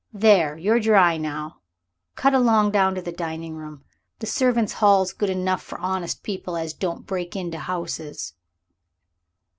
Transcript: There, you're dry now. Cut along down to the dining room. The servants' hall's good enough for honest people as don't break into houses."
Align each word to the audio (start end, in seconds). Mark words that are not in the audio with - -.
There, 0.13 0.57
you're 0.57 0.79
dry 0.79 1.17
now. 1.17 1.59
Cut 2.15 2.33
along 2.33 2.71
down 2.71 2.95
to 2.95 3.03
the 3.03 3.11
dining 3.11 3.55
room. 3.55 3.83
The 4.17 4.25
servants' 4.25 4.73
hall's 4.73 5.13
good 5.13 5.29
enough 5.29 5.61
for 5.61 5.77
honest 5.77 6.23
people 6.23 6.57
as 6.57 6.73
don't 6.73 7.05
break 7.05 7.35
into 7.35 7.59
houses." 7.59 8.33